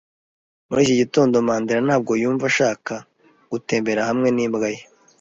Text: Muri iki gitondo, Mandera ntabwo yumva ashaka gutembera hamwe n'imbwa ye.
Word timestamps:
Muri 0.67 0.79
iki 0.85 0.95
gitondo, 1.01 1.35
Mandera 1.47 1.79
ntabwo 1.87 2.11
yumva 2.21 2.43
ashaka 2.51 2.93
gutembera 3.51 4.01
hamwe 4.09 4.27
n'imbwa 4.31 4.67
ye. 4.75 4.81